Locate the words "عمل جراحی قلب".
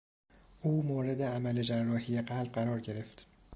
1.21-2.51